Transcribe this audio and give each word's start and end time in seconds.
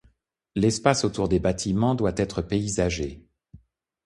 L'espace 0.55 1.03
autour 1.05 1.29
des 1.29 1.37
bâtiments 1.39 1.93
doit 1.93 2.15
être 2.17 2.41
paysagé. 2.41 3.23